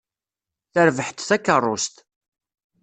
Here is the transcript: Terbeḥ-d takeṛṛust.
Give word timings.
Terbeḥ-d 0.73 1.19
takeṛṛust. 1.27 1.95